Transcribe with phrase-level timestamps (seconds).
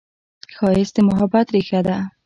[0.55, 1.95] ښایست د محبت ریښه ده